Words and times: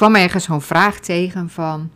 kwam 0.00 0.14
ergens 0.14 0.44
zo'n 0.44 0.60
vraag 0.60 0.98
tegen 0.98 1.50
van 1.50 1.90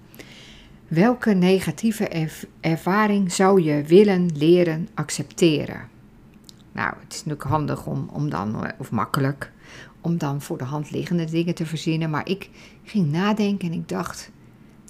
welke 0.88 1.32
negatieve 1.32 2.28
ervaring 2.60 3.32
zou 3.32 3.62
je 3.62 3.82
willen 3.82 4.30
leren 4.34 4.88
accepteren? 4.94 5.88
Nou, 6.72 6.94
het 7.00 7.12
is 7.12 7.24
natuurlijk 7.24 7.50
handig 7.50 7.86
om, 7.86 8.08
om 8.12 8.30
dan, 8.30 8.72
of 8.78 8.90
makkelijk, 8.90 9.52
om 10.00 10.18
dan 10.18 10.40
voor 10.40 10.58
de 10.58 10.64
hand 10.64 10.90
liggende 10.90 11.24
dingen 11.24 11.54
te 11.54 11.66
verzinnen. 11.66 12.10
Maar 12.10 12.28
ik 12.28 12.50
ging 12.82 13.10
nadenken 13.10 13.68
en 13.68 13.74
ik 13.74 13.88
dacht, 13.88 14.30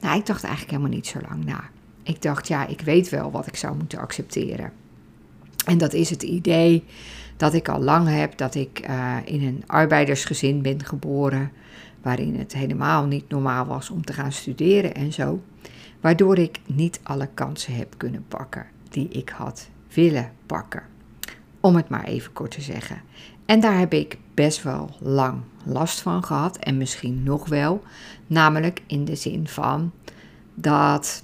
nou, 0.01 0.19
ik 0.19 0.27
dacht 0.27 0.43
eigenlijk 0.43 0.73
helemaal 0.77 0.97
niet 0.97 1.07
zo 1.07 1.19
lang 1.29 1.45
na. 1.45 1.65
Ik 2.03 2.23
dacht, 2.23 2.49
ja, 2.49 2.67
ik 2.67 2.81
weet 2.81 3.09
wel 3.09 3.31
wat 3.31 3.47
ik 3.47 3.57
zou 3.57 3.77
moeten 3.77 3.99
accepteren. 3.99 4.73
En 5.67 5.79
dat 5.79 5.93
is 5.93 6.11
het 6.11 6.23
idee 6.23 6.85
dat 7.37 7.55
ik 7.55 7.69
al 7.69 7.83
lang 7.83 8.09
heb 8.09 8.37
dat 8.37 8.55
ik 8.55 8.79
eh, 8.79 9.17
in 9.25 9.43
een 9.43 9.63
arbeidersgezin 9.67 10.63
ben 10.63 10.85
geboren, 10.85 11.51
waarin 12.05 12.39
het 12.39 12.53
helemaal 12.53 13.07
niet 13.07 13.29
normaal 13.29 13.67
was 13.67 13.91
om 13.91 14.05
te 14.05 14.13
gaan 14.13 14.33
studeren 14.33 14.95
en 14.95 15.13
zo, 15.13 15.43
waardoor 16.01 16.39
ik 16.39 16.61
niet 16.67 17.01
alle 17.03 17.29
kansen 17.35 17.75
heb 17.75 17.95
kunnen 17.97 18.25
pakken 18.29 18.67
die 18.89 19.09
ik 19.09 19.29
had 19.29 19.69
willen 19.95 20.33
pakken. 20.47 20.83
Om 21.61 21.77
het 21.77 21.89
maar 21.89 22.05
even 22.05 22.33
kort 22.33 22.51
te 22.51 22.61
zeggen. 22.61 23.03
En 23.47 23.61
daar 23.61 23.79
heb 23.79 23.93
ik 23.93 24.19
best 24.35 24.63
wel 24.63 24.91
lang 25.01 25.41
last 25.65 26.01
van 26.01 26.25
gehad 26.25 26.57
en 26.57 26.77
misschien 26.77 27.23
nog 27.23 27.49
wel, 27.49 27.83
namelijk 28.27 28.83
in 28.87 29.05
de 29.05 29.15
zin 29.15 29.49
van 29.49 29.93
dat 30.55 31.23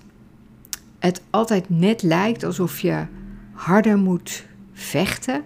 het 0.99 1.23
altijd 1.31 1.69
net 1.69 2.03
lijkt 2.03 2.45
alsof 2.45 2.81
je 2.81 3.07
harder 3.53 3.99
moet 3.99 4.45
vechten 4.73 5.45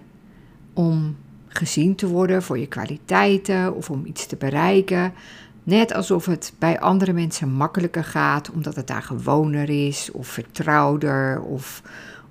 om 0.73 1.15
gezien 1.57 1.95
te 1.95 2.07
worden 2.07 2.43
voor 2.43 2.59
je 2.59 2.67
kwaliteiten 2.67 3.75
of 3.75 3.89
om 3.89 4.05
iets 4.05 4.25
te 4.25 4.35
bereiken. 4.35 5.13
Net 5.63 5.93
alsof 5.93 6.25
het 6.25 6.53
bij 6.59 6.79
andere 6.79 7.13
mensen 7.13 7.51
makkelijker 7.51 8.03
gaat, 8.03 8.51
omdat 8.51 8.75
het 8.75 8.87
daar 8.87 9.03
gewoner 9.03 9.69
is 9.87 10.11
of 10.11 10.27
vertrouwder 10.27 11.41
of 11.41 11.81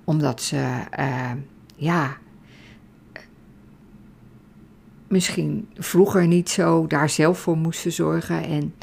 omdat 0.03 0.41
ze, 0.41 0.67
uh, 0.99 1.31
ja, 1.75 2.17
misschien 5.07 5.67
vroeger 5.77 6.27
niet 6.27 6.49
zo 6.49 6.87
daar 6.87 7.09
zelf 7.09 7.39
voor 7.39 7.57
moesten 7.57 7.91
zorgen. 7.91 8.43
En 8.43 8.73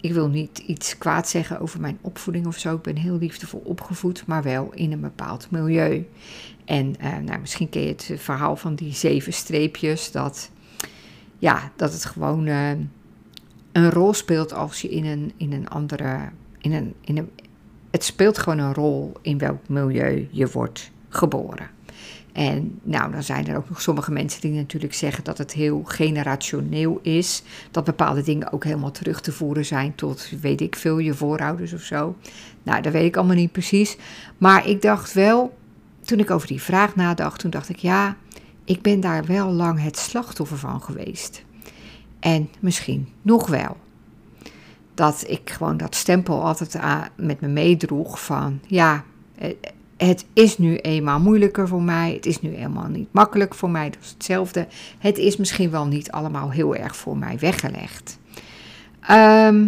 ik 0.00 0.12
wil 0.12 0.28
niet 0.28 0.58
iets 0.58 0.98
kwaad 0.98 1.28
zeggen 1.28 1.60
over 1.60 1.80
mijn 1.80 1.98
opvoeding 2.00 2.46
of 2.46 2.58
zo. 2.58 2.74
Ik 2.74 2.82
ben 2.82 2.96
heel 2.96 3.18
liefdevol 3.18 3.62
opgevoed, 3.64 4.26
maar 4.26 4.42
wel 4.42 4.70
in 4.74 4.92
een 4.92 5.00
bepaald 5.00 5.50
milieu. 5.50 6.08
En 6.64 6.94
uh, 7.00 7.16
nou, 7.16 7.40
misschien 7.40 7.68
ken 7.68 7.82
je 7.82 7.88
het 7.88 8.10
verhaal 8.16 8.56
van 8.56 8.74
die 8.74 8.94
zeven 8.94 9.32
streepjes. 9.32 10.12
Dat, 10.12 10.50
ja, 11.38 11.72
dat 11.76 11.92
het 11.92 12.04
gewoon 12.04 12.46
uh, 12.46 12.70
een 13.72 13.90
rol 13.90 14.14
speelt 14.14 14.52
als 14.52 14.80
je 14.80 14.88
in 14.88 15.04
een, 15.04 15.32
in 15.36 15.52
een 15.52 15.68
andere. 15.68 16.18
In 16.58 16.72
een, 16.72 16.94
in 17.00 17.16
een, 17.16 17.30
het 17.90 18.04
speelt 18.04 18.38
gewoon 18.38 18.58
een 18.58 18.74
rol 18.74 19.12
in 19.22 19.38
welk 19.38 19.68
milieu 19.68 20.28
je 20.30 20.50
wordt 20.50 20.90
geboren. 21.08 21.70
En 22.38 22.80
nou, 22.82 23.12
dan 23.12 23.22
zijn 23.22 23.46
er 23.46 23.56
ook 23.56 23.68
nog 23.68 23.80
sommige 23.80 24.12
mensen 24.12 24.40
die 24.40 24.50
natuurlijk 24.50 24.94
zeggen 24.94 25.24
dat 25.24 25.38
het 25.38 25.52
heel 25.52 25.82
generationeel 25.84 26.98
is. 27.02 27.42
Dat 27.70 27.84
bepaalde 27.84 28.22
dingen 28.22 28.52
ook 28.52 28.64
helemaal 28.64 28.90
terug 28.90 29.20
te 29.20 29.32
voeren 29.32 29.64
zijn 29.64 29.94
tot, 29.94 30.32
weet 30.40 30.60
ik 30.60 30.76
veel, 30.76 30.98
je 30.98 31.14
voorouders 31.14 31.72
of 31.72 31.80
zo. 31.80 32.16
Nou, 32.62 32.82
dat 32.82 32.92
weet 32.92 33.04
ik 33.04 33.16
allemaal 33.16 33.36
niet 33.36 33.52
precies. 33.52 33.96
Maar 34.36 34.66
ik 34.66 34.82
dacht 34.82 35.12
wel, 35.12 35.56
toen 36.00 36.18
ik 36.18 36.30
over 36.30 36.48
die 36.48 36.62
vraag 36.62 36.96
nadacht, 36.96 37.40
toen 37.40 37.50
dacht 37.50 37.68
ik, 37.68 37.78
ja, 37.78 38.16
ik 38.64 38.82
ben 38.82 39.00
daar 39.00 39.24
wel 39.24 39.50
lang 39.50 39.82
het 39.82 39.96
slachtoffer 39.96 40.58
van 40.58 40.82
geweest. 40.82 41.44
En 42.20 42.48
misschien 42.60 43.08
nog 43.22 43.46
wel. 43.46 43.76
Dat 44.94 45.24
ik 45.26 45.50
gewoon 45.50 45.76
dat 45.76 45.94
stempel 45.94 46.44
altijd 46.44 46.78
met 47.16 47.40
me 47.40 47.48
meedroeg 47.48 48.24
van, 48.24 48.60
ja, 48.66 49.04
eh, 49.38 49.52
het 49.98 50.26
is 50.32 50.58
nu 50.58 50.76
eenmaal 50.76 51.20
moeilijker 51.20 51.68
voor 51.68 51.82
mij. 51.82 52.12
Het 52.12 52.26
is 52.26 52.40
nu 52.40 52.54
eenmaal 52.54 52.88
niet 52.88 53.08
makkelijk 53.10 53.54
voor 53.54 53.70
mij. 53.70 53.90
Dat 53.90 54.02
is 54.02 54.10
hetzelfde. 54.10 54.66
Het 54.98 55.18
is 55.18 55.36
misschien 55.36 55.70
wel 55.70 55.86
niet 55.86 56.10
allemaal 56.10 56.50
heel 56.50 56.74
erg 56.74 56.96
voor 56.96 57.16
mij 57.16 57.38
weggelegd. 57.38 58.18
Ehm, 59.00 59.66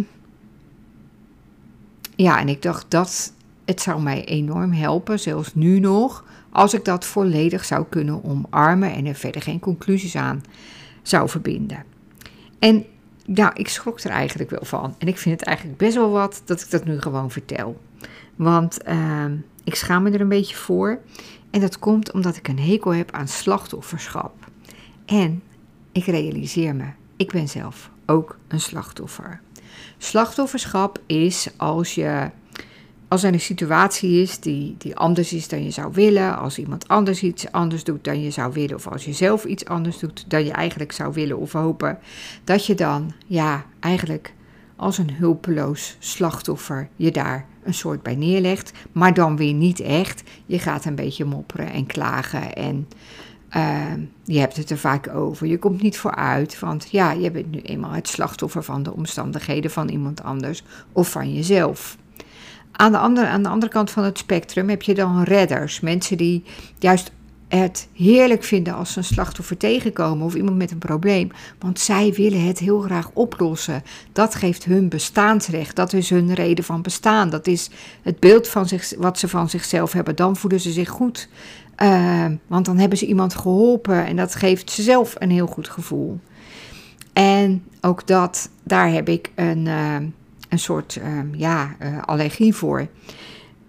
ja, 2.15 2.39
en 2.39 2.49
ik 2.49 2.61
dacht 2.61 2.85
dat 2.87 3.33
het 3.65 3.81
zou 3.81 4.01
mij 4.01 4.25
enorm 4.25 4.71
helpen, 4.71 5.19
zelfs 5.19 5.55
nu 5.55 5.79
nog, 5.79 6.25
als 6.49 6.73
ik 6.73 6.85
dat 6.85 7.05
volledig 7.05 7.65
zou 7.65 7.85
kunnen 7.89 8.23
omarmen 8.23 8.93
en 8.93 9.05
er 9.05 9.15
verder 9.15 9.41
geen 9.41 9.59
conclusies 9.59 10.15
aan 10.15 10.43
zou 11.01 11.29
verbinden. 11.29 11.83
En 12.59 12.85
ja, 13.25 13.55
ik 13.55 13.67
schrok 13.67 13.99
er 13.99 14.11
eigenlijk 14.11 14.49
wel 14.49 14.65
van. 14.65 14.95
En 14.97 15.07
ik 15.07 15.17
vind 15.17 15.39
het 15.39 15.47
eigenlijk 15.47 15.77
best 15.77 15.95
wel 15.95 16.11
wat 16.11 16.41
dat 16.45 16.61
ik 16.61 16.69
dat 16.69 16.85
nu 16.85 17.01
gewoon 17.01 17.31
vertel. 17.31 17.81
Want 18.35 18.77
uh, 18.87 19.25
ik 19.63 19.75
schaam 19.75 20.03
me 20.03 20.11
er 20.11 20.21
een 20.21 20.29
beetje 20.29 20.55
voor. 20.55 20.99
En 21.49 21.61
dat 21.61 21.79
komt 21.79 22.11
omdat 22.11 22.35
ik 22.35 22.47
een 22.47 22.59
hekel 22.59 22.93
heb 22.93 23.11
aan 23.11 23.27
slachtofferschap. 23.27 24.33
En 25.05 25.43
ik 25.91 26.05
realiseer 26.05 26.75
me, 26.75 26.85
ik 27.15 27.31
ben 27.31 27.47
zelf 27.47 27.89
ook 28.05 28.37
een 28.47 28.61
slachtoffer. 28.61 29.41
Slachtofferschap 29.97 31.01
is 31.05 31.49
als 31.57 31.95
je 31.95 32.29
als 33.11 33.23
er 33.23 33.33
een 33.33 33.39
situatie 33.39 34.21
is 34.21 34.39
die, 34.39 34.75
die 34.77 34.95
anders 34.95 35.33
is 35.33 35.47
dan 35.47 35.63
je 35.63 35.71
zou 35.71 35.93
willen, 35.93 36.37
als 36.37 36.57
iemand 36.57 36.87
anders 36.87 37.23
iets 37.23 37.51
anders 37.51 37.83
doet 37.83 38.03
dan 38.03 38.21
je 38.21 38.31
zou 38.31 38.53
willen, 38.53 38.75
of 38.75 38.87
als 38.87 39.05
je 39.05 39.13
zelf 39.13 39.45
iets 39.45 39.65
anders 39.65 39.99
doet 39.99 40.25
dan 40.27 40.45
je 40.45 40.51
eigenlijk 40.51 40.91
zou 40.91 41.13
willen 41.13 41.37
of 41.37 41.51
hopen, 41.51 41.99
dat 42.43 42.65
je 42.65 42.75
dan 42.75 43.13
ja, 43.27 43.65
eigenlijk 43.79 44.33
als 44.81 44.97
een 44.97 45.13
hulpeloos 45.13 45.95
slachtoffer 45.99 46.89
je 46.95 47.11
daar 47.11 47.45
een 47.63 47.73
soort 47.73 48.03
bij 48.03 48.15
neerlegt, 48.15 48.71
maar 48.91 49.13
dan 49.13 49.37
weer 49.37 49.53
niet 49.53 49.79
echt. 49.79 50.23
Je 50.45 50.59
gaat 50.59 50.85
een 50.85 50.95
beetje 50.95 51.25
mopperen 51.25 51.71
en 51.71 51.85
klagen 51.85 52.53
en 52.53 52.87
uh, 53.55 53.93
je 54.23 54.39
hebt 54.39 54.57
het 54.57 54.69
er 54.69 54.77
vaak 54.77 55.09
over. 55.09 55.47
Je 55.47 55.59
komt 55.59 55.81
niet 55.81 55.97
vooruit, 55.97 56.59
want 56.59 56.87
ja, 56.91 57.11
je 57.11 57.31
bent 57.31 57.51
nu 57.51 57.59
eenmaal 57.59 57.91
het 57.91 58.07
slachtoffer 58.07 58.63
van 58.63 58.83
de 58.83 58.93
omstandigheden 58.93 59.71
van 59.71 59.89
iemand 59.89 60.23
anders 60.23 60.63
of 60.91 61.11
van 61.11 61.33
jezelf. 61.33 61.97
Aan 62.71 62.91
de, 62.91 62.97
andere, 62.97 63.27
aan 63.27 63.43
de 63.43 63.49
andere 63.49 63.71
kant 63.71 63.91
van 63.91 64.03
het 64.03 64.17
spectrum 64.17 64.69
heb 64.69 64.81
je 64.81 64.93
dan 64.93 65.23
redders, 65.23 65.79
mensen 65.79 66.17
die 66.17 66.43
juist 66.79 67.11
het 67.57 67.87
heerlijk 67.93 68.43
vinden 68.43 68.73
als 68.73 68.91
ze 68.91 68.97
een 68.97 69.03
slachtoffer 69.03 69.57
tegenkomen 69.57 70.25
of 70.25 70.35
iemand 70.35 70.57
met 70.57 70.71
een 70.71 70.77
probleem. 70.77 71.31
Want 71.59 71.79
zij 71.79 72.13
willen 72.13 72.45
het 72.45 72.59
heel 72.59 72.79
graag 72.79 73.09
oplossen. 73.13 73.83
Dat 74.11 74.35
geeft 74.35 74.65
hun 74.65 74.89
bestaansrecht. 74.89 75.75
Dat 75.75 75.93
is 75.93 76.09
hun 76.09 76.33
reden 76.33 76.63
van 76.63 76.81
bestaan. 76.81 77.29
Dat 77.29 77.47
is 77.47 77.69
het 78.01 78.19
beeld 78.19 78.47
van 78.47 78.67
zich, 78.67 78.93
wat 78.97 79.19
ze 79.19 79.27
van 79.27 79.49
zichzelf 79.49 79.91
hebben. 79.91 80.15
Dan 80.15 80.35
voelen 80.35 80.59
ze 80.59 80.71
zich 80.71 80.89
goed. 80.89 81.29
Uh, 81.77 82.25
want 82.47 82.65
dan 82.65 82.77
hebben 82.77 82.97
ze 82.97 83.05
iemand 83.05 83.35
geholpen 83.35 84.05
en 84.05 84.15
dat 84.15 84.35
geeft 84.35 84.71
ze 84.71 84.81
zelf 84.81 85.15
een 85.17 85.31
heel 85.31 85.47
goed 85.47 85.69
gevoel. 85.69 86.19
En 87.13 87.63
ook 87.81 88.07
dat, 88.07 88.49
daar 88.63 88.91
heb 88.91 89.09
ik 89.09 89.31
een, 89.35 89.65
uh, 89.65 89.95
een 90.49 90.59
soort 90.59 90.95
uh, 90.95 91.39
ja, 91.39 91.75
allergie 92.05 92.55
voor. 92.55 92.87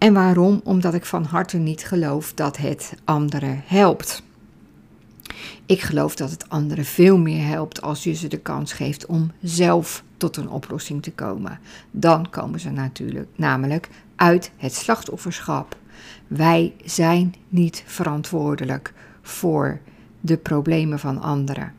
En 0.02 0.12
waarom? 0.12 0.60
Omdat 0.64 0.94
ik 0.94 1.04
van 1.04 1.24
harte 1.24 1.58
niet 1.58 1.84
geloof 1.84 2.32
dat 2.34 2.56
het 2.56 2.94
anderen 3.04 3.62
helpt. 3.66 4.22
Ik 5.66 5.80
geloof 5.80 6.14
dat 6.14 6.30
het 6.30 6.48
anderen 6.48 6.84
veel 6.84 7.18
meer 7.18 7.46
helpt 7.46 7.82
als 7.82 8.04
je 8.04 8.12
ze 8.12 8.28
de 8.28 8.38
kans 8.38 8.72
geeft 8.72 9.06
om 9.06 9.30
zelf 9.42 10.04
tot 10.16 10.36
een 10.36 10.48
oplossing 10.48 11.02
te 11.02 11.12
komen. 11.12 11.58
Dan 11.90 12.30
komen 12.30 12.60
ze 12.60 12.70
natuurlijk 12.70 13.28
namelijk 13.36 13.88
uit 14.16 14.50
het 14.56 14.74
slachtofferschap. 14.74 15.76
Wij 16.26 16.74
zijn 16.84 17.34
niet 17.48 17.82
verantwoordelijk 17.86 18.92
voor 19.20 19.80
de 20.20 20.36
problemen 20.36 20.98
van 20.98 21.20
anderen. 21.20 21.72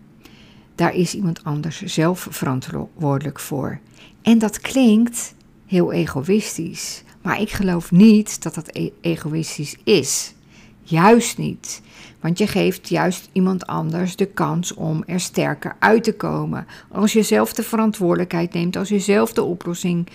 Daar 0.75 0.93
is 0.95 1.15
iemand 1.15 1.43
anders 1.43 1.81
zelf 1.81 2.27
verantwoordelijk 2.29 3.39
voor. 3.39 3.79
En 4.21 4.39
dat 4.39 4.59
klinkt 4.59 5.35
heel 5.65 5.91
egoïstisch. 5.91 7.03
Maar 7.23 7.41
ik 7.41 7.51
geloof 7.51 7.91
niet 7.91 8.43
dat 8.43 8.55
dat 8.55 8.69
e- 8.71 8.89
egoïstisch 9.01 9.75
is. 9.83 10.33
Juist 10.81 11.37
niet. 11.37 11.81
Want 12.19 12.37
je 12.37 12.47
geeft 12.47 12.89
juist 12.89 13.29
iemand 13.31 13.67
anders 13.67 14.15
de 14.15 14.25
kans 14.25 14.73
om 14.73 15.03
er 15.05 15.19
sterker 15.19 15.75
uit 15.79 16.03
te 16.03 16.13
komen. 16.13 16.67
Als 16.91 17.13
je 17.13 17.23
zelf 17.23 17.53
de 17.53 17.63
verantwoordelijkheid 17.63 18.53
neemt, 18.53 18.75
als 18.75 18.89
je 18.89 18.99
zelf 18.99 19.33
de 19.33 19.43
oplossing 19.43 20.07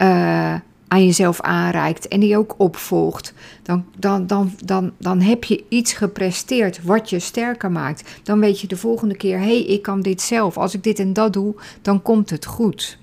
uh, 0.00 0.54
aan 0.88 1.04
jezelf 1.04 1.40
aanreikt 1.40 2.08
en 2.08 2.20
die 2.20 2.36
ook 2.36 2.54
opvolgt, 2.56 3.34
dan, 3.62 3.84
dan, 3.98 4.26
dan, 4.26 4.52
dan, 4.64 4.92
dan 4.98 5.20
heb 5.20 5.44
je 5.44 5.64
iets 5.68 5.92
gepresteerd 5.92 6.82
wat 6.82 7.10
je 7.10 7.18
sterker 7.18 7.70
maakt. 7.70 8.20
Dan 8.22 8.40
weet 8.40 8.60
je 8.60 8.66
de 8.66 8.76
volgende 8.76 9.16
keer: 9.16 9.38
hé, 9.38 9.44
hey, 9.44 9.62
ik 9.62 9.82
kan 9.82 10.00
dit 10.00 10.20
zelf. 10.20 10.56
Als 10.56 10.74
ik 10.74 10.82
dit 10.82 10.98
en 10.98 11.12
dat 11.12 11.32
doe, 11.32 11.54
dan 11.82 12.02
komt 12.02 12.30
het 12.30 12.46
goed. 12.46 12.98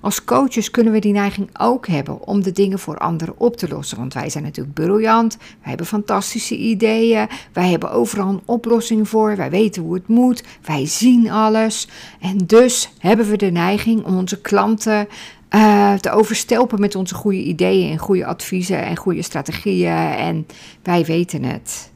Als 0.00 0.24
coaches 0.24 0.70
kunnen 0.70 0.92
we 0.92 0.98
die 0.98 1.12
neiging 1.12 1.48
ook 1.58 1.86
hebben 1.86 2.26
om 2.26 2.42
de 2.42 2.52
dingen 2.52 2.78
voor 2.78 2.98
anderen 2.98 3.34
op 3.38 3.56
te 3.56 3.68
lossen. 3.68 3.98
Want 3.98 4.14
wij 4.14 4.30
zijn 4.30 4.44
natuurlijk 4.44 4.74
briljant, 4.74 5.36
wij 5.36 5.68
hebben 5.68 5.86
fantastische 5.86 6.56
ideeën, 6.56 7.28
wij 7.52 7.70
hebben 7.70 7.90
overal 7.90 8.28
een 8.28 8.42
oplossing 8.44 9.08
voor, 9.08 9.36
wij 9.36 9.50
weten 9.50 9.82
hoe 9.82 9.94
het 9.94 10.08
moet, 10.08 10.42
wij 10.62 10.86
zien 10.86 11.30
alles. 11.30 11.88
En 12.20 12.36
dus 12.36 12.92
hebben 12.98 13.28
we 13.28 13.36
de 13.36 13.50
neiging 13.50 14.04
om 14.04 14.16
onze 14.16 14.40
klanten 14.40 15.08
uh, 15.50 15.94
te 15.94 16.10
overstelpen 16.10 16.80
met 16.80 16.94
onze 16.94 17.14
goede 17.14 17.42
ideeën 17.42 17.90
en 17.90 17.98
goede 17.98 18.26
adviezen 18.26 18.82
en 18.82 18.96
goede 18.96 19.22
strategieën. 19.22 19.96
En 19.96 20.46
wij 20.82 21.04
weten 21.04 21.42
het. 21.42 21.90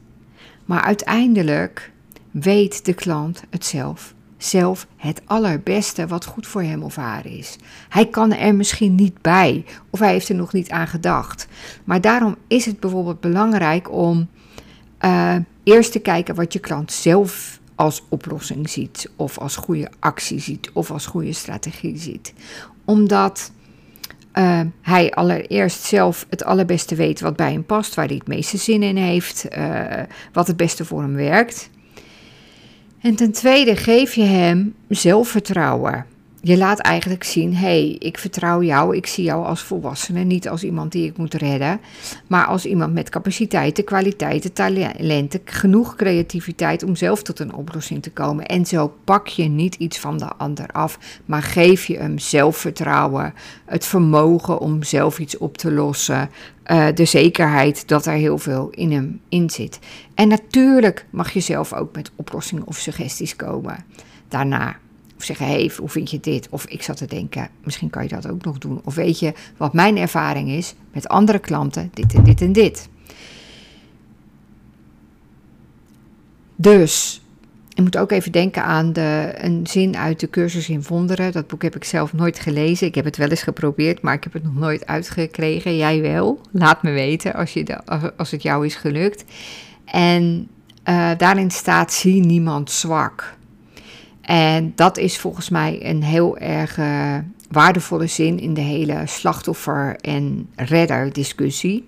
Maar 0.65 0.81
uiteindelijk 0.81 1.91
weet 2.31 2.85
de 2.85 2.93
klant 2.93 3.43
het 3.49 3.65
zelf. 3.65 4.13
Zelf 4.43 4.87
het 4.97 5.21
allerbeste 5.25 6.07
wat 6.07 6.25
goed 6.25 6.47
voor 6.47 6.61
hem 6.61 6.83
of 6.83 6.95
haar 6.95 7.25
is. 7.25 7.57
Hij 7.89 8.05
kan 8.05 8.33
er 8.33 8.55
misschien 8.55 8.95
niet 8.95 9.21
bij 9.21 9.65
of 9.89 9.99
hij 9.99 10.11
heeft 10.11 10.29
er 10.29 10.35
nog 10.35 10.53
niet 10.53 10.69
aan 10.69 10.87
gedacht. 10.87 11.47
Maar 11.83 12.01
daarom 12.01 12.35
is 12.47 12.65
het 12.65 12.79
bijvoorbeeld 12.79 13.19
belangrijk 13.19 13.91
om 13.91 14.29
uh, 15.01 15.35
eerst 15.63 15.91
te 15.91 15.99
kijken 15.99 16.35
wat 16.35 16.53
je 16.53 16.59
klant 16.59 16.91
zelf 16.91 17.59
als 17.75 18.03
oplossing 18.09 18.69
ziet, 18.69 19.11
of 19.15 19.37
als 19.37 19.55
goede 19.55 19.91
actie 19.99 20.39
ziet, 20.39 20.69
of 20.73 20.91
als 20.91 21.05
goede 21.05 21.33
strategie 21.33 21.97
ziet. 21.97 22.33
Omdat 22.85 23.51
uh, 24.33 24.61
hij 24.81 25.11
allereerst 25.11 25.83
zelf 25.83 26.25
het 26.29 26.43
allerbeste 26.43 26.95
weet 26.95 27.19
wat 27.19 27.35
bij 27.35 27.51
hem 27.51 27.65
past, 27.65 27.95
waar 27.95 28.05
hij 28.05 28.15
het 28.15 28.27
meeste 28.27 28.57
zin 28.57 28.83
in 28.83 28.97
heeft, 28.97 29.45
uh, 29.57 29.85
wat 30.33 30.47
het 30.47 30.57
beste 30.57 30.85
voor 30.85 31.01
hem 31.01 31.15
werkt. 31.15 31.69
En 33.01 33.15
ten 33.15 33.31
tweede 33.31 33.75
geef 33.75 34.13
je 34.13 34.23
hem 34.23 34.73
zelfvertrouwen 34.89 36.05
je 36.41 36.57
laat 36.57 36.79
eigenlijk 36.79 37.23
zien: 37.23 37.55
hey, 37.55 37.95
ik 37.99 38.17
vertrouw 38.17 38.61
jou, 38.61 38.95
ik 38.95 39.07
zie 39.07 39.23
jou 39.23 39.45
als 39.45 39.61
volwassene, 39.61 40.23
niet 40.23 40.49
als 40.49 40.63
iemand 40.63 40.91
die 40.91 41.05
ik 41.05 41.17
moet 41.17 41.33
redden, 41.33 41.79
maar 42.27 42.45
als 42.45 42.65
iemand 42.65 42.93
met 42.93 43.09
capaciteiten, 43.09 43.83
kwaliteiten, 43.83 44.53
talenten, 44.53 45.41
genoeg 45.45 45.95
creativiteit 45.95 46.83
om 46.83 46.95
zelf 46.95 47.23
tot 47.23 47.39
een 47.39 47.53
oplossing 47.53 48.03
te 48.03 48.11
komen. 48.11 48.45
En 48.45 48.65
zo 48.65 48.93
pak 49.03 49.27
je 49.27 49.43
niet 49.43 49.75
iets 49.75 49.99
van 49.99 50.17
de 50.17 50.27
ander 50.37 50.67
af, 50.67 50.99
maar 51.25 51.43
geef 51.43 51.85
je 51.85 51.97
hem 51.97 52.19
zelfvertrouwen, 52.19 53.33
het 53.65 53.85
vermogen 53.85 54.59
om 54.59 54.83
zelf 54.83 55.19
iets 55.19 55.37
op 55.37 55.57
te 55.57 55.71
lossen, 55.71 56.29
uh, 56.71 56.87
de 56.93 57.05
zekerheid 57.05 57.87
dat 57.87 58.05
er 58.05 58.13
heel 58.13 58.37
veel 58.37 58.69
in 58.69 58.91
hem 58.91 59.21
in 59.29 59.49
zit. 59.49 59.79
En 60.15 60.27
natuurlijk 60.27 61.05
mag 61.09 61.31
je 61.31 61.39
zelf 61.39 61.73
ook 61.73 61.95
met 61.95 62.11
oplossingen 62.15 62.67
of 62.67 62.77
suggesties 62.77 63.35
komen 63.35 63.85
daarna. 64.27 64.77
Of 65.21 65.27
zeggen, 65.27 65.45
hey, 65.45 65.71
hoe 65.77 65.89
vind 65.89 66.11
je 66.11 66.19
dit? 66.19 66.47
Of 66.49 66.65
ik 66.65 66.83
zat 66.83 66.97
te 66.97 67.05
denken, 67.05 67.49
misschien 67.63 67.89
kan 67.89 68.03
je 68.03 68.09
dat 68.09 68.29
ook 68.29 68.45
nog 68.45 68.57
doen. 68.57 68.81
Of 68.83 68.95
weet 68.95 69.19
je 69.19 69.33
wat 69.57 69.73
mijn 69.73 69.97
ervaring 69.97 70.49
is 70.49 70.75
met 70.93 71.07
andere 71.07 71.39
klanten, 71.39 71.91
dit 71.93 72.13
en 72.13 72.23
dit 72.23 72.41
en 72.41 72.51
dit. 72.51 72.89
Dus, 76.55 77.21
ik 77.73 77.83
moet 77.83 77.97
ook 77.97 78.11
even 78.11 78.31
denken 78.31 78.63
aan 78.63 78.93
de, 78.93 79.33
een 79.35 79.67
zin 79.67 79.97
uit 79.97 80.19
de 80.19 80.29
cursus 80.29 80.69
in 80.69 80.83
wonderen. 80.87 81.31
Dat 81.31 81.47
boek 81.47 81.61
heb 81.61 81.75
ik 81.75 81.83
zelf 81.83 82.13
nooit 82.13 82.39
gelezen. 82.39 82.87
Ik 82.87 82.95
heb 82.95 83.05
het 83.05 83.17
wel 83.17 83.29
eens 83.29 83.43
geprobeerd, 83.43 84.01
maar 84.01 84.13
ik 84.13 84.23
heb 84.23 84.33
het 84.33 84.43
nog 84.43 84.55
nooit 84.55 84.85
uitgekregen. 84.85 85.77
Jij 85.77 86.01
wel. 86.01 86.41
Laat 86.51 86.83
me 86.83 86.91
weten 86.91 87.33
als, 87.33 87.53
je 87.53 87.85
als 88.17 88.31
het 88.31 88.41
jou 88.41 88.65
is 88.65 88.75
gelukt. 88.75 89.23
En 89.85 90.47
uh, 90.89 91.11
daarin 91.17 91.51
staat: 91.51 91.93
zie 91.93 92.25
niemand 92.25 92.71
zwak. 92.71 93.39
En 94.21 94.71
dat 94.75 94.97
is 94.97 95.17
volgens 95.17 95.49
mij 95.49 95.79
een 95.89 96.03
heel 96.03 96.37
erg 96.37 96.77
uh, 96.77 97.17
waardevolle 97.49 98.07
zin 98.07 98.39
in 98.39 98.53
de 98.53 98.61
hele 98.61 99.01
slachtoffer- 99.05 99.95
en 99.95 100.49
redder-discussie. 100.55 101.87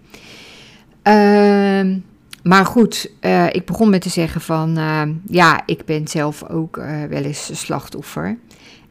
Uh, 1.03 1.95
maar 2.43 2.65
goed, 2.65 3.11
uh, 3.21 3.45
ik 3.45 3.65
begon 3.65 3.89
met 3.89 4.01
te 4.01 4.09
zeggen 4.09 4.41
van 4.41 4.77
uh, 4.77 5.01
ja, 5.27 5.61
ik 5.65 5.85
ben 5.85 6.07
zelf 6.07 6.49
ook 6.49 6.75
wel 7.09 7.23
eens 7.23 7.59
slachtoffer. 7.59 8.37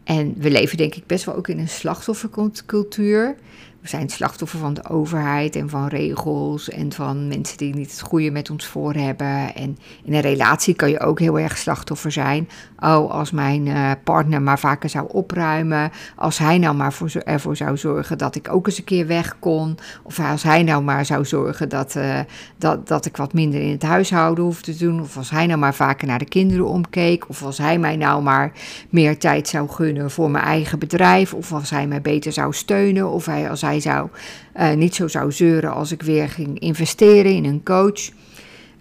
En 0.05 0.35
we 0.39 0.51
leven 0.51 0.77
denk 0.77 0.95
ik 0.95 1.07
best 1.07 1.25
wel 1.25 1.35
ook 1.35 1.49
in 1.49 1.59
een 1.59 1.69
slachtoffercultuur. 1.69 3.37
We 3.83 3.89
zijn 3.89 4.09
slachtoffer 4.09 4.59
van 4.59 4.75
de 4.75 4.89
overheid 4.89 5.57
en 5.57 5.69
van 5.69 5.87
regels 5.87 6.69
en 6.69 6.93
van 6.93 7.29
mensen 7.29 7.57
die 7.57 7.75
niet 7.75 7.91
het 7.91 8.01
goede 8.01 8.31
met 8.31 8.51
ons 8.51 8.67
voor 8.67 8.95
hebben. 8.95 9.55
En 9.55 9.79
in 10.05 10.15
een 10.15 10.21
relatie 10.21 10.75
kan 10.75 10.91
je 10.91 11.01
ook 11.01 11.19
heel 11.19 11.39
erg 11.39 11.59
slachtoffer 11.59 12.13
zijn. 12.13 12.49
Oh, 12.79 13.11
als 13.11 13.31
mijn 13.31 13.67
uh, 13.67 13.91
partner 14.05 14.43
maar 14.43 14.59
vaker 14.59 14.89
zou 14.89 15.09
opruimen. 15.09 15.91
Als 16.17 16.39
hij 16.39 16.59
nou 16.59 16.75
maar 16.75 16.93
voor, 16.93 17.11
ervoor 17.11 17.57
zou 17.57 17.77
zorgen 17.77 18.19
dat 18.19 18.35
ik 18.35 18.53
ook 18.53 18.67
eens 18.67 18.79
een 18.79 18.85
keer 18.85 19.07
weg 19.07 19.37
kon. 19.39 19.79
Of 20.03 20.21
als 20.21 20.43
hij 20.43 20.63
nou 20.63 20.83
maar 20.83 21.07
zou 21.07 21.25
zorgen 21.25 21.69
dat, 21.69 21.95
uh, 21.97 22.19
dat, 22.57 22.89
dat 22.89 23.07
ik 23.07 23.17
wat 23.17 23.33
minder 23.33 23.61
in 23.61 23.71
het 23.71 23.83
huishouden 23.83 24.45
hoef 24.45 24.63
te 24.63 24.77
doen. 24.77 25.01
Of 25.01 25.17
als 25.17 25.31
hij 25.31 25.47
nou 25.47 25.59
maar 25.59 25.75
vaker 25.75 26.07
naar 26.07 26.19
de 26.19 26.25
kinderen 26.25 26.67
omkeek. 26.67 27.29
Of 27.29 27.43
als 27.43 27.59
hij 27.59 27.79
mij 27.79 27.97
nou 27.97 28.23
maar 28.23 28.53
meer 28.91 29.19
tijd 29.19 29.49
zou 29.49 29.69
gunnen 29.69 30.11
voor 30.11 30.31
mijn 30.31 30.45
eigen 30.45 30.79
bedrijf. 30.79 31.35
Of 31.35 31.53
als 31.53 31.71
hij 31.71 31.87
mij 31.87 32.01
beter 32.01 32.33
zou 32.33 32.53
steunen. 32.53 33.11
Of 33.11 33.27
hij, 33.27 33.51
als 33.51 33.61
hij 33.61 33.72
zou, 33.81 34.09
uh, 34.57 34.73
niet 34.73 34.95
zo 34.95 35.09
zou 35.09 35.33
zeuren 35.33 35.73
als 35.73 35.93
ik 35.93 36.03
weer 36.03 36.29
ging 36.29 36.59
investeren 36.59 37.33
in 37.33 37.45
een 37.45 37.63
coach. 37.63 38.11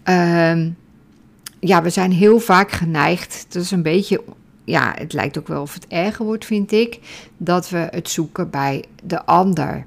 Uh, 0.10 0.66
ja, 1.60 1.82
we 1.82 1.90
zijn 1.90 2.12
heel 2.12 2.40
vaak 2.40 2.72
geneigd, 2.72 3.46
dat 3.50 3.64
is 3.64 3.72
een 3.72 3.82
beetje, 3.82 4.24
ja, 4.64 4.94
het 4.98 5.14
lijkt 5.14 5.38
ook 5.38 5.48
wel 5.48 5.62
of 5.62 5.74
het 5.74 5.88
erger 5.88 6.26
wordt, 6.26 6.46
vind 6.46 6.72
ik, 6.72 7.00
dat 7.38 7.70
we 7.70 7.88
het 7.92 8.10
zoeken 8.10 8.50
bij 8.50 8.84
de 9.04 9.26
ander. 9.26 9.86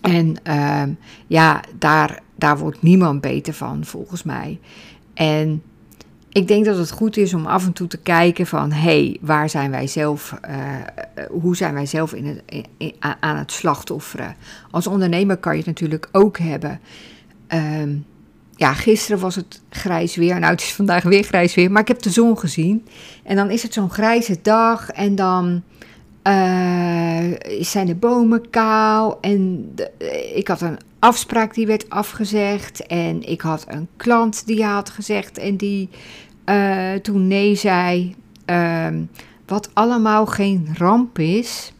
En 0.00 0.36
uh, 0.46 0.82
ja, 1.26 1.60
daar, 1.78 2.22
daar 2.36 2.58
wordt 2.58 2.82
niemand 2.82 3.20
beter 3.20 3.54
van, 3.54 3.84
volgens 3.84 4.22
mij. 4.22 4.58
En 5.14 5.62
ik 6.32 6.48
denk 6.48 6.64
dat 6.64 6.76
het 6.76 6.90
goed 6.90 7.16
is 7.16 7.34
om 7.34 7.46
af 7.46 7.66
en 7.66 7.72
toe 7.72 7.86
te 7.86 7.98
kijken 7.98 8.46
van, 8.46 8.72
hey, 8.72 9.16
waar 9.20 9.50
zijn 9.50 9.70
wij 9.70 9.86
zelf, 9.86 10.34
uh, 10.48 10.56
hoe 11.30 11.56
zijn 11.56 11.74
wij 11.74 11.86
zelf 11.86 12.12
in 12.12 12.26
het, 12.26 12.94
aan 13.20 13.36
het 13.36 13.52
slachtofferen? 13.52 14.36
Als 14.70 14.86
ondernemer 14.86 15.36
kan 15.36 15.52
je 15.52 15.58
het 15.58 15.66
natuurlijk 15.66 16.08
ook 16.12 16.38
hebben. 16.38 16.80
Um, 17.48 18.04
ja, 18.56 18.72
gisteren 18.72 19.20
was 19.20 19.34
het 19.34 19.60
grijs 19.70 20.16
weer. 20.16 20.38
Nou, 20.38 20.52
het 20.52 20.60
is 20.60 20.72
vandaag 20.72 21.02
weer 21.02 21.24
grijs 21.24 21.54
weer, 21.54 21.70
maar 21.70 21.82
ik 21.82 21.88
heb 21.88 22.02
de 22.02 22.10
zon 22.10 22.38
gezien. 22.38 22.86
En 23.22 23.36
dan 23.36 23.50
is 23.50 23.62
het 23.62 23.72
zo'n 23.72 23.90
grijze 23.90 24.38
dag 24.42 24.90
en 24.90 25.14
dan 25.14 25.62
uh, 26.26 27.32
zijn 27.60 27.86
de 27.86 27.94
bomen 27.94 28.50
kaal. 28.50 29.18
En 29.20 29.70
ik 30.34 30.48
had 30.48 30.60
een 30.60 30.78
afspraak 31.02 31.54
die 31.54 31.66
werd 31.66 31.90
afgezegd. 31.90 32.86
En 32.86 33.28
ik 33.28 33.40
had 33.40 33.64
een 33.68 33.88
klant 33.96 34.46
die 34.46 34.64
had 34.64 34.90
gezegd 34.90 35.38
en 35.38 35.56
die 35.56 35.88
uh, 36.46 36.94
toen 36.94 37.26
nee 37.26 37.54
zei. 37.54 38.14
Uh, 38.46 38.86
wat 39.46 39.70
allemaal 39.72 40.26
geen 40.26 40.68
ramp 40.78 41.18
is. 41.18 41.72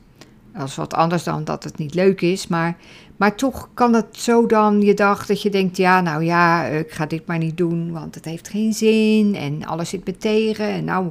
Is 0.64 0.74
wat 0.74 0.94
anders 0.94 1.24
dan 1.24 1.44
dat 1.44 1.64
het 1.64 1.78
niet 1.78 1.94
leuk 1.94 2.20
is. 2.20 2.46
Maar, 2.46 2.76
maar 3.16 3.34
toch 3.34 3.68
kan 3.74 3.94
het 3.94 4.06
zo 4.10 4.46
dan 4.46 4.80
je 4.80 4.94
dag 4.94 5.26
dat 5.26 5.42
je 5.42 5.50
denkt: 5.50 5.76
ja, 5.76 6.00
nou 6.00 6.24
ja, 6.24 6.64
ik 6.64 6.90
ga 6.90 7.06
dit 7.06 7.26
maar 7.26 7.38
niet 7.38 7.56
doen, 7.56 7.92
want 7.92 8.14
het 8.14 8.24
heeft 8.24 8.48
geen 8.48 8.72
zin. 8.72 9.34
En 9.34 9.64
alles 9.64 9.88
zit 9.88 10.06
me 10.06 10.16
tegen. 10.16 10.68
En 10.68 10.84
nou, 10.84 11.10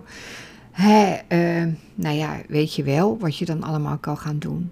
hè, 0.71 1.17
uh, 1.29 1.73
nou 1.95 2.15
ja, 2.15 2.37
weet 2.47 2.75
je 2.75 2.83
wel 2.83 3.17
wat 3.19 3.37
je 3.37 3.45
dan 3.45 3.63
allemaal 3.63 3.97
kan 3.97 4.17
gaan 4.17 4.39
doen. 4.39 4.71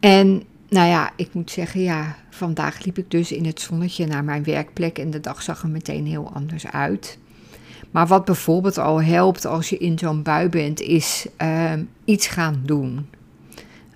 En 0.00 0.42
nou 0.70 0.88
ja, 0.88 1.10
ik 1.16 1.34
moet 1.34 1.50
zeggen, 1.50 1.80
ja, 1.80 2.16
vandaag 2.30 2.84
liep 2.84 2.98
ik 2.98 3.10
dus 3.10 3.32
in 3.32 3.46
het 3.46 3.60
zonnetje 3.60 4.06
naar 4.06 4.24
mijn 4.24 4.44
werkplek 4.44 4.98
en 4.98 5.10
de 5.10 5.20
dag 5.20 5.42
zag 5.42 5.62
er 5.62 5.68
meteen 5.68 6.06
heel 6.06 6.30
anders 6.32 6.66
uit. 6.66 7.18
Maar 7.90 8.06
wat 8.06 8.24
bijvoorbeeld 8.24 8.78
al 8.78 9.02
helpt 9.02 9.44
als 9.44 9.68
je 9.68 9.78
in 9.78 9.98
zo'n 9.98 10.22
bui 10.22 10.48
bent, 10.48 10.80
is 10.80 11.26
um, 11.72 11.88
iets 12.04 12.26
gaan 12.26 12.60
doen. 12.64 13.06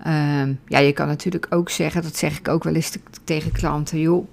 Um, 0.07 0.61
ja, 0.67 0.79
je 0.79 0.93
kan 0.93 1.07
natuurlijk 1.07 1.47
ook 1.51 1.71
zeggen, 1.71 2.03
dat 2.03 2.17
zeg 2.17 2.39
ik 2.39 2.49
ook 2.49 2.65
wel 2.65 2.75
eens 2.75 2.91
te, 2.91 3.01
tegen 3.25 3.53
klanten, 3.53 4.01
joh, 4.01 4.29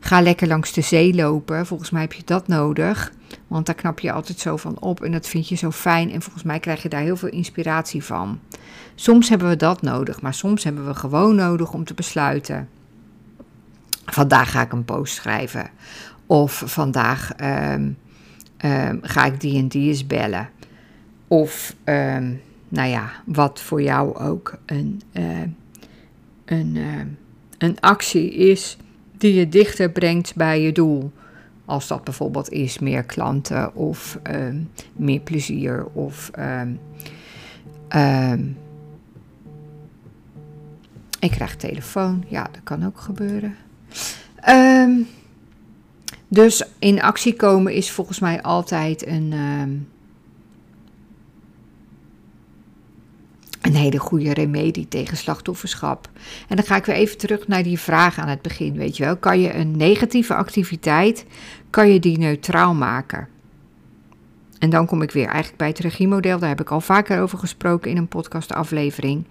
ga 0.00 0.20
lekker 0.20 0.48
langs 0.48 0.72
de 0.72 0.80
zee 0.80 1.14
lopen. 1.14 1.66
Volgens 1.66 1.90
mij 1.90 2.00
heb 2.00 2.12
je 2.12 2.22
dat 2.24 2.48
nodig, 2.48 3.12
want 3.46 3.66
daar 3.66 3.74
knap 3.74 4.00
je 4.00 4.12
altijd 4.12 4.38
zo 4.38 4.56
van 4.56 4.80
op 4.80 5.02
en 5.02 5.12
dat 5.12 5.26
vind 5.26 5.48
je 5.48 5.54
zo 5.54 5.70
fijn 5.70 6.10
en 6.10 6.22
volgens 6.22 6.44
mij 6.44 6.60
krijg 6.60 6.82
je 6.82 6.88
daar 6.88 7.00
heel 7.00 7.16
veel 7.16 7.28
inspiratie 7.28 8.04
van. 8.04 8.40
Soms 8.94 9.28
hebben 9.28 9.48
we 9.48 9.56
dat 9.56 9.82
nodig, 9.82 10.20
maar 10.20 10.34
soms 10.34 10.64
hebben 10.64 10.86
we 10.86 10.94
gewoon 10.94 11.34
nodig 11.34 11.72
om 11.72 11.84
te 11.84 11.94
besluiten. 11.94 12.68
Vandaag 14.04 14.50
ga 14.50 14.62
ik 14.62 14.72
een 14.72 14.84
post 14.84 15.14
schrijven. 15.14 15.70
Of 16.26 16.62
vandaag 16.66 17.32
um, 17.40 17.98
um, 18.64 18.98
ga 19.02 19.24
ik 19.24 19.40
die 19.40 19.58
en 19.58 19.68
die 19.68 19.88
eens 19.88 20.06
bellen. 20.06 20.48
Of, 21.28 21.74
um, 21.84 22.40
nou 22.68 22.88
ja, 22.88 23.10
wat 23.24 23.60
voor 23.60 23.82
jou 23.82 24.18
ook 24.18 24.58
een, 24.66 25.02
een, 26.44 26.78
een 27.58 27.80
actie 27.80 28.34
is 28.34 28.76
die 29.18 29.34
je 29.34 29.48
dichter 29.48 29.90
brengt 29.90 30.34
bij 30.34 30.60
je 30.60 30.72
doel. 30.72 31.12
Als 31.70 31.86
dat 31.86 32.04
bijvoorbeeld 32.04 32.50
is 32.50 32.78
meer 32.78 33.02
klanten 33.02 33.74
of 33.74 34.18
meer 34.96 35.20
plezier 35.20 35.86
of 35.92 36.30
Ehm, 37.90 38.42
ik 41.18 41.30
krijg 41.30 41.56
telefoon. 41.56 42.24
Ja, 42.28 42.42
dat 42.42 42.60
kan 42.62 42.86
ook 42.86 43.00
gebeuren. 43.00 43.56
Ehm, 44.34 44.90
dus 46.28 46.64
in 46.78 47.02
actie 47.02 47.34
komen 47.34 47.72
is 47.72 47.90
volgens 47.90 48.18
mij 48.18 48.42
altijd 48.42 49.06
een, 49.06 49.32
een 53.60 53.74
hele 53.74 53.98
goede 53.98 54.32
remedie 54.32 54.88
tegen 54.88 55.16
slachtofferschap. 55.16 56.10
En 56.48 56.56
dan 56.56 56.64
ga 56.64 56.76
ik 56.76 56.84
weer 56.84 56.96
even 56.96 57.18
terug 57.18 57.48
naar 57.48 57.62
die 57.62 57.78
vraag 57.78 58.18
aan 58.18 58.28
het 58.28 58.42
begin, 58.42 58.76
weet 58.76 58.96
je 58.96 59.04
wel. 59.04 59.16
Kan 59.16 59.40
je 59.40 59.54
een 59.54 59.76
negatieve 59.76 60.34
activiteit, 60.34 61.24
kan 61.70 61.92
je 61.92 62.00
die 62.00 62.18
neutraal 62.18 62.74
maken? 62.74 63.28
En 64.58 64.70
dan 64.70 64.86
kom 64.86 65.02
ik 65.02 65.10
weer 65.10 65.26
eigenlijk 65.26 65.56
bij 65.56 65.68
het 65.68 65.78
regiemodel, 65.78 66.38
daar 66.38 66.48
heb 66.48 66.60
ik 66.60 66.70
al 66.70 66.80
vaker 66.80 67.20
over 67.20 67.38
gesproken 67.38 67.90
in 67.90 67.96
een 67.96 68.08
podcastaflevering. 68.08 69.24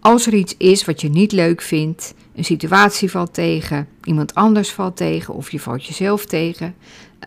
Als 0.00 0.26
er 0.26 0.34
iets 0.34 0.56
is 0.56 0.84
wat 0.84 1.00
je 1.00 1.08
niet 1.08 1.32
leuk 1.32 1.60
vindt, 1.62 2.14
een 2.34 2.44
situatie 2.44 3.10
valt 3.10 3.34
tegen, 3.34 3.88
iemand 4.02 4.34
anders 4.34 4.72
valt 4.72 4.96
tegen 4.96 5.34
of 5.34 5.50
je 5.50 5.60
valt 5.60 5.86
jezelf 5.86 6.26
tegen. 6.26 6.74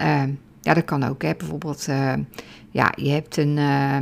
Uh, 0.01 0.23
ja, 0.61 0.73
dat 0.73 0.85
kan 0.85 1.03
ook. 1.03 1.21
Hè. 1.21 1.35
Bijvoorbeeld, 1.35 1.87
uh, 1.89 2.13
ja, 2.71 2.93
je 2.95 3.09
hebt 3.09 3.37
een, 3.37 3.57
uh, 3.57 3.97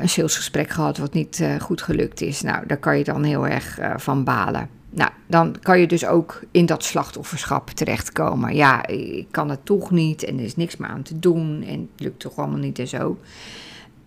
een 0.00 0.08
salesgesprek 0.08 0.70
gehad 0.70 0.98
wat 0.98 1.14
niet 1.14 1.44
goed 1.60 1.82
gelukt 1.82 2.20
is. 2.20 2.40
Nou, 2.40 2.66
daar 2.66 2.78
kan 2.78 2.98
je 2.98 3.04
dan 3.04 3.22
heel 3.22 3.46
erg 3.46 3.78
van 3.96 4.24
balen. 4.24 4.68
Nou, 4.90 5.10
dan 5.26 5.56
kan 5.62 5.80
je 5.80 5.86
dus 5.86 6.06
ook 6.06 6.42
in 6.50 6.66
dat 6.66 6.84
slachtofferschap 6.84 7.70
terechtkomen. 7.70 8.54
Ja, 8.54 8.86
ik 8.86 9.26
kan 9.30 9.50
het 9.50 9.64
toch 9.64 9.90
niet 9.90 10.24
en 10.24 10.38
er 10.38 10.44
is 10.44 10.56
niks 10.56 10.76
meer 10.76 10.88
aan 10.88 11.02
te 11.02 11.18
doen 11.18 11.62
en 11.66 11.88
het 11.92 12.00
lukt 12.00 12.20
toch 12.20 12.36
allemaal 12.36 12.58
niet 12.58 12.78
en 12.78 12.88
zo. 12.88 13.18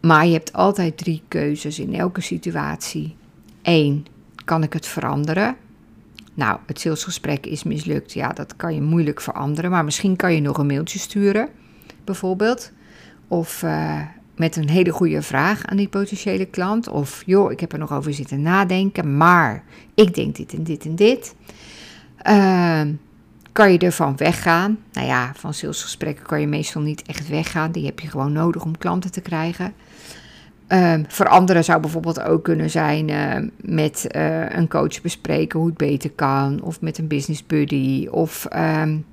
Maar 0.01 0.25
je 0.25 0.33
hebt 0.33 0.53
altijd 0.53 0.97
drie 0.97 1.21
keuzes 1.27 1.79
in 1.79 1.95
elke 1.95 2.21
situatie. 2.21 3.15
Eén, 3.61 4.05
kan 4.45 4.63
ik 4.63 4.73
het 4.73 4.87
veranderen? 4.87 5.55
Nou, 6.33 6.59
het 6.65 6.79
salesgesprek 6.79 7.45
is 7.45 7.63
mislukt. 7.63 8.13
Ja, 8.13 8.29
dat 8.29 8.55
kan 8.55 8.73
je 8.73 8.81
moeilijk 8.81 9.21
veranderen. 9.21 9.71
Maar 9.71 9.83
misschien 9.83 10.15
kan 10.15 10.33
je 10.33 10.41
nog 10.41 10.57
een 10.57 10.65
mailtje 10.65 10.99
sturen, 10.99 11.49
bijvoorbeeld. 12.03 12.71
Of 13.27 13.63
met 14.35 14.55
een 14.55 14.69
hele 14.69 14.91
goede 14.91 15.21
vraag 15.21 15.65
aan 15.65 15.77
die 15.77 15.87
potentiële 15.87 16.45
klant. 16.45 16.87
Of, 16.87 17.23
joh, 17.25 17.51
ik 17.51 17.59
heb 17.59 17.71
er 17.71 17.79
nog 17.79 17.93
over 17.93 18.13
zitten 18.13 18.41
nadenken, 18.41 19.17
maar 19.17 19.63
ik 19.93 20.13
denk 20.13 20.35
dit 20.35 20.53
en 20.53 20.63
dit 20.63 20.85
en 20.85 20.95
dit. 20.95 21.35
Uh, 22.29 22.81
kan 23.51 23.71
je 23.71 23.77
ervan 23.77 24.17
weggaan? 24.17 24.77
Nou 24.91 25.07
ja, 25.07 25.31
van 25.35 25.53
salesgesprekken 25.53 26.25
kan 26.25 26.41
je 26.41 26.47
meestal 26.47 26.81
niet 26.81 27.01
echt 27.01 27.29
weggaan. 27.29 27.71
Die 27.71 27.85
heb 27.85 27.99
je 27.99 28.09
gewoon 28.09 28.31
nodig 28.31 28.63
om 28.63 28.77
klanten 28.77 29.11
te 29.11 29.21
krijgen. 29.21 29.73
Uh, 30.67 30.93
veranderen 31.07 31.63
zou 31.63 31.81
bijvoorbeeld 31.81 32.21
ook 32.21 32.43
kunnen 32.43 32.69
zijn 32.69 33.09
uh, 33.09 33.49
met 33.61 34.07
uh, 34.15 34.49
een 34.49 34.67
coach 34.67 35.01
bespreken 35.01 35.59
hoe 35.59 35.67
het 35.67 35.77
beter 35.77 36.11
kan, 36.11 36.61
of 36.61 36.81
met 36.81 36.97
een 36.97 37.07
business 37.07 37.45
buddy, 37.45 38.07
of 38.11 38.47
um, 38.55 39.05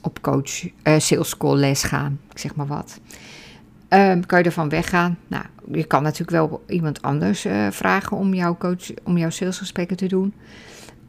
op 0.00 0.22
coach 0.22 0.64
uh, 0.64 0.98
sales 0.98 1.36
call 1.36 1.56
les 1.56 1.82
gaan, 1.82 2.20
ik 2.30 2.38
zeg 2.38 2.54
maar 2.54 2.66
wat. 2.66 3.00
Um, 3.94 4.26
kan 4.26 4.38
je 4.38 4.44
ervan 4.44 4.68
weggaan? 4.68 5.18
Nou, 5.26 5.44
je 5.72 5.84
kan 5.84 6.02
natuurlijk 6.02 6.30
wel 6.30 6.64
iemand 6.68 7.02
anders 7.02 7.46
vragen 7.70 8.16
om 8.16 8.34
jouw 8.34 8.56
coach, 8.56 8.90
om 9.04 9.18
jouw 9.18 9.30
salesgesprekken 9.30 9.96
te 9.96 10.06
doen. 10.06 10.34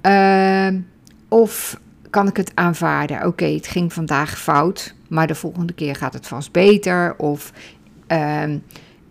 Ehm, 0.02 0.80
of 1.28 1.80
kan 2.10 2.28
ik 2.28 2.38
het 2.38 2.52
aanvaarden? 2.56 3.26
Oké, 3.26 3.46
het 3.46 3.68
ging 3.68 3.94
vandaag 3.94 4.40
fout, 4.40 4.96
maar 5.10 5.28
de 5.28 5.36
volgende 5.36 5.74
keer 5.74 5.96
gaat 5.96 6.14
het 6.14 6.28
vast 6.28 6.52
beter. 6.52 7.16
Of 7.18 7.52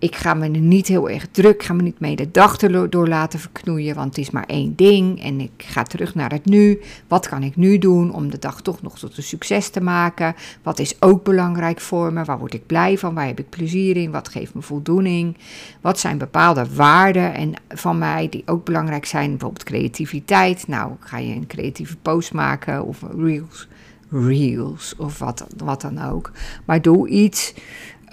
ik 0.05 0.17
ga 0.17 0.35
me 0.35 0.49
niet 0.49 0.87
heel 0.87 1.11
erg 1.11 1.27
druk, 1.31 1.63
ga 1.63 1.73
me 1.73 1.83
niet 1.83 2.01
mee 2.01 2.17
de 2.17 2.31
dag 2.31 2.57
door 2.57 3.09
laten 3.09 3.39
verknoeien, 3.39 3.95
want 3.95 4.17
het 4.17 4.19
is 4.19 4.31
maar 4.31 4.47
één 4.47 4.75
ding 4.77 5.23
en 5.23 5.41
ik 5.41 5.51
ga 5.57 5.83
terug 5.83 6.15
naar 6.15 6.33
het 6.33 6.45
nu. 6.45 6.81
Wat 7.09 7.29
kan 7.29 7.43
ik 7.43 7.57
nu 7.57 7.79
doen 7.79 8.13
om 8.13 8.31
de 8.31 8.39
dag 8.39 8.63
toch 8.63 8.83
nog 8.83 8.99
tot 8.99 9.17
een 9.17 9.23
succes 9.23 9.69
te 9.69 9.81
maken? 9.81 10.35
Wat 10.63 10.79
is 10.79 11.03
ook 11.03 11.25
belangrijk 11.25 11.81
voor 11.81 12.13
me? 12.13 12.25
Waar 12.25 12.39
word 12.39 12.55
ik 12.55 12.67
blij 12.67 12.99
van? 12.99 13.15
Waar 13.15 13.27
heb 13.27 13.39
ik 13.39 13.49
plezier 13.49 13.97
in? 13.97 14.11
Wat 14.11 14.29
geeft 14.29 14.55
me 14.55 14.63
voldoening? 14.63 15.37
Wat 15.81 15.99
zijn 15.99 16.19
bepaalde 16.19 16.67
waarden 16.75 17.35
en 17.35 17.53
van 17.69 17.99
mij 17.99 18.29
die 18.29 18.43
ook 18.47 18.65
belangrijk 18.65 19.07
zijn? 19.07 19.31
Bijvoorbeeld 19.31 19.65
creativiteit. 19.65 20.69
Nou, 20.69 20.93
ga 20.99 21.19
je 21.19 21.35
een 21.35 21.47
creatieve 21.47 21.97
post 21.97 22.33
maken 22.33 22.85
of 22.85 23.03
reels, 23.19 23.69
reels 24.11 24.95
of 24.99 25.19
wat, 25.19 25.47
wat 25.57 25.81
dan 25.81 26.03
ook. 26.03 26.31
Maar 26.65 26.83
doe 26.83 27.09
iets 27.09 27.55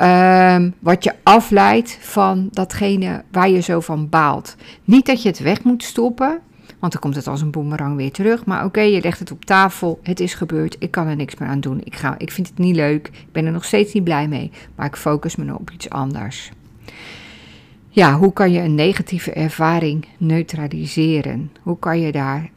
Um, 0.01 0.73
wat 0.79 1.03
je 1.03 1.13
afleidt 1.23 1.97
van 2.01 2.47
datgene 2.51 3.23
waar 3.31 3.49
je 3.49 3.59
zo 3.59 3.79
van 3.79 4.09
baalt. 4.09 4.55
Niet 4.83 5.05
dat 5.05 5.21
je 5.21 5.29
het 5.29 5.39
weg 5.39 5.63
moet 5.63 5.83
stoppen, 5.83 6.39
want 6.79 6.91
dan 6.91 7.01
komt 7.01 7.15
het 7.15 7.27
als 7.27 7.41
een 7.41 7.51
boemerang 7.51 7.95
weer 7.95 8.11
terug. 8.11 8.45
Maar 8.45 8.65
oké, 8.65 8.81
je 8.81 9.01
legt 9.01 9.19
het 9.19 9.31
op 9.31 9.45
tafel. 9.45 9.99
Het 10.03 10.19
is 10.19 10.33
gebeurd. 10.33 10.75
Ik 10.79 10.91
kan 10.91 11.07
er 11.07 11.15
niks 11.15 11.35
meer 11.35 11.49
aan 11.49 11.59
doen. 11.59 11.81
Ik, 11.83 11.95
ga, 11.95 12.15
ik 12.17 12.31
vind 12.31 12.47
het 12.47 12.57
niet 12.57 12.75
leuk. 12.75 13.07
Ik 13.07 13.31
ben 13.31 13.45
er 13.45 13.51
nog 13.51 13.65
steeds 13.65 13.93
niet 13.93 14.03
blij 14.03 14.27
mee. 14.27 14.51
Maar 14.75 14.85
ik 14.85 14.95
focus 14.95 15.35
me 15.35 15.53
op 15.53 15.71
iets 15.71 15.89
anders. 15.89 16.51
Ja, 17.89 18.17
hoe 18.17 18.33
kan 18.33 18.51
je 18.51 18.59
een 18.59 18.75
negatieve 18.75 19.31
ervaring 19.31 20.05
neutraliseren? 20.17 21.51
Hoe 21.61 21.79
kan 21.79 21.99
je 21.99 22.11
daar, 22.11 22.49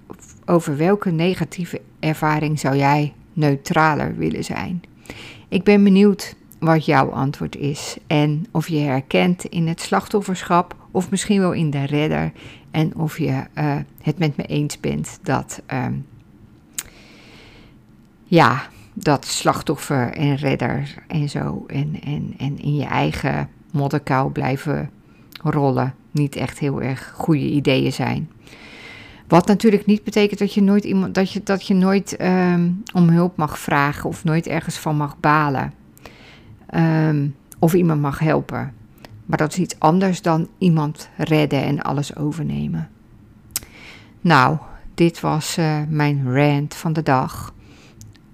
over 0.44 0.76
welke 0.76 1.10
negatieve 1.10 1.80
ervaring 2.00 2.60
zou 2.60 2.76
jij 2.76 3.12
neutraler 3.32 4.16
willen 4.16 4.44
zijn? 4.44 4.82
Ik 5.48 5.64
ben 5.64 5.84
benieuwd 5.84 6.34
wat 6.64 6.84
jouw 6.84 7.10
antwoord 7.10 7.56
is. 7.56 7.96
En 8.06 8.46
of 8.50 8.68
je 8.68 8.78
herkent 8.78 9.44
in 9.44 9.66
het 9.68 9.80
slachtofferschap 9.80 10.76
of 10.90 11.10
misschien 11.10 11.40
wel 11.40 11.52
in 11.52 11.70
de 11.70 11.84
redder. 11.84 12.32
En 12.70 12.96
of 12.96 13.18
je 13.18 13.44
uh, 13.54 13.76
het 14.02 14.18
met 14.18 14.36
me 14.36 14.44
eens 14.46 14.80
bent 14.80 15.18
dat, 15.22 15.62
um, 15.72 16.06
ja, 18.24 18.68
dat 18.92 19.24
slachtoffer 19.24 20.12
en 20.12 20.36
redder 20.36 20.94
en 21.08 21.28
zo 21.28 21.64
en, 21.66 22.00
en, 22.04 22.34
en 22.38 22.58
in 22.58 22.76
je 22.76 22.84
eigen 22.84 23.48
modderkuil 23.72 24.28
blijven 24.28 24.90
rollen 25.42 25.94
niet 26.10 26.36
echt 26.36 26.58
heel 26.58 26.82
erg 26.82 27.12
goede 27.16 27.50
ideeën 27.50 27.92
zijn. 27.92 28.30
Wat 29.28 29.46
natuurlijk 29.46 29.86
niet 29.86 30.04
betekent 30.04 30.38
dat 30.38 30.54
je 30.54 30.62
nooit, 30.62 30.84
iemand, 30.84 31.14
dat 31.14 31.32
je, 31.32 31.42
dat 31.42 31.66
je 31.66 31.74
nooit 31.74 32.20
um, 32.20 32.82
om 32.92 33.08
hulp 33.08 33.36
mag 33.36 33.58
vragen 33.58 34.08
of 34.08 34.24
nooit 34.24 34.46
ergens 34.46 34.76
van 34.76 34.96
mag 34.96 35.20
balen. 35.20 35.72
Ehm, 36.66 37.28
of 37.58 37.74
iemand 37.74 38.00
mag 38.00 38.18
helpen. 38.18 38.72
Maar 39.26 39.38
dat 39.38 39.52
is 39.52 39.58
iets 39.58 39.78
anders 39.78 40.22
dan 40.22 40.48
iemand 40.58 41.08
redden 41.16 41.62
en 41.62 41.82
alles 41.82 42.16
overnemen. 42.16 42.88
Nou, 44.20 44.58
dit 44.94 45.20
was 45.20 45.56
eh, 45.56 45.80
mijn 45.88 46.34
rant 46.34 46.74
van 46.74 46.92
de 46.92 47.02
dag. 47.02 47.54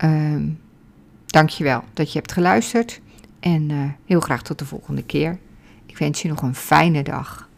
Um, 0.05 0.61
dankjewel 1.27 1.85
dat 1.93 2.13
je 2.13 2.19
hebt 2.19 2.33
geluisterd. 2.33 3.01
En 3.41 3.71
eh, 3.71 3.77
heel 4.07 4.21
graag 4.21 4.43
tot 4.43 4.59
de 4.59 4.65
volgende 4.65 5.03
keer. 5.03 5.39
Ik 5.87 5.99
wens 5.99 6.23
je 6.23 6.29
nog 6.29 6.43
een 6.43 6.55
fijne 6.55 7.03
dag. 7.03 7.49